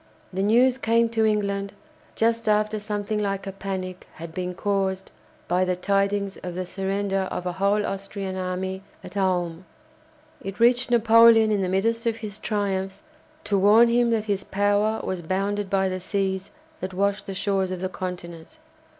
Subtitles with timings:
[0.33, 1.73] The news came to England,
[2.15, 5.11] just after something like a panic had been caused
[5.47, 9.63] by the tidings of the surrender of a whole Austrian army at Ulm.
[10.41, 13.03] It reached Napoleon in the midst of his triumphs,
[13.43, 16.49] to warn him that his power was bounded by the seas
[16.79, 18.57] that washed the shores of the Continent.